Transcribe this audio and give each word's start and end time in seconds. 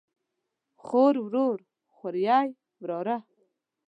خور، 0.83 1.13
ورور، 1.25 1.59
خوریئ 1.95 2.39
،وراره 2.81 3.17